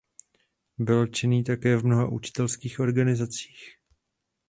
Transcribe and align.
Byl 0.77 1.07
činný 1.07 1.43
také 1.43 1.77
v 1.77 1.85
mnoha 1.85 2.07
učitelských 2.07 2.79
organizacích. 2.79 3.77